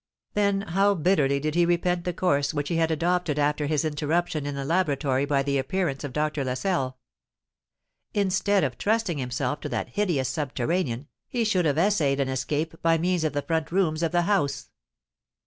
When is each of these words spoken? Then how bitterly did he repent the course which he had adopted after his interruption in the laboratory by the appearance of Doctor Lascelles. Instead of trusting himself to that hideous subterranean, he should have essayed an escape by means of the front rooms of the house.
Then 0.33 0.61
how 0.61 0.95
bitterly 0.95 1.39
did 1.39 1.53
he 1.53 1.63
repent 1.63 2.05
the 2.05 2.11
course 2.11 2.55
which 2.55 2.69
he 2.69 2.77
had 2.77 2.89
adopted 2.89 3.37
after 3.37 3.67
his 3.67 3.85
interruption 3.85 4.47
in 4.47 4.55
the 4.55 4.65
laboratory 4.65 5.25
by 5.25 5.43
the 5.43 5.59
appearance 5.59 6.03
of 6.03 6.11
Doctor 6.11 6.43
Lascelles. 6.43 6.93
Instead 8.11 8.63
of 8.63 8.79
trusting 8.79 9.19
himself 9.19 9.59
to 9.59 9.69
that 9.69 9.89
hideous 9.89 10.27
subterranean, 10.27 11.07
he 11.27 11.43
should 11.43 11.65
have 11.65 11.77
essayed 11.77 12.19
an 12.19 12.29
escape 12.29 12.81
by 12.81 12.97
means 12.97 13.23
of 13.23 13.33
the 13.33 13.43
front 13.43 13.71
rooms 13.71 14.01
of 14.01 14.11
the 14.11 14.23
house. 14.23 14.71